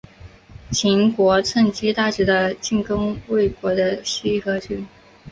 [0.71, 4.87] 秦国趁机大举的进攻魏国的西河郡。